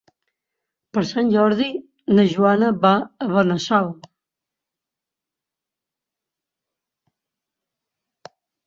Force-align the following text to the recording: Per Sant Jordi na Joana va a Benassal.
Per 0.97 1.01
Sant 1.09 1.27
Jordi 1.33 1.67
na 2.19 2.25
Joana 2.31 2.71
va 2.87 2.95
a 3.27 3.29
Benassal. 3.35 3.93